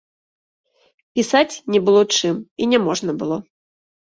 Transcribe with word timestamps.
Пісаць 1.19 1.61
не 1.75 1.79
было 1.91 2.01
чым, 2.17 2.35
і 2.63 2.71
няможна 2.73 3.11
было. 3.21 3.37